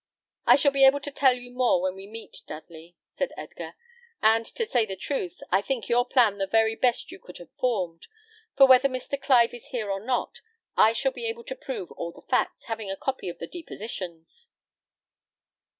[0.47, 3.75] "I shall be able to tell you more when we meet, Dudley," said Edgar;
[4.19, 7.51] "and to say the truth, I think your plan the very best you could have
[7.59, 8.07] formed;
[8.57, 9.21] for whether Mr.
[9.21, 10.41] Clive is here or not,
[10.75, 14.49] I shall be able to prove all the facts, having a copy of the depositions."